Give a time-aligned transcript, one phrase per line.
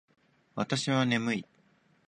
[0.55, 1.45] 私は眠い